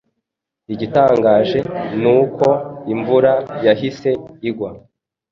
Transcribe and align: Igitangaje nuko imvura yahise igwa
Igitangaje 0.73 1.59
nuko 2.01 2.47
imvura 2.93 3.33
yahise 3.65 4.09
igwa 4.49 4.69